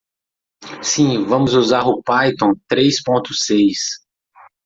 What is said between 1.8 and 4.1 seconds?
o Python três pontos seis.